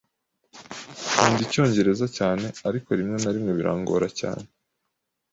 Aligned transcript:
Nkunda 1.11 1.41
Icyongereza 1.45 2.05
cyane, 2.17 2.45
ariko 2.69 2.89
rimwe 2.99 3.17
na 3.23 3.31
rimwe 3.35 3.51
birangora 3.57 4.07
cyane. 4.19 4.45